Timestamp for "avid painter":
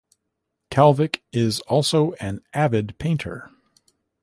2.55-3.51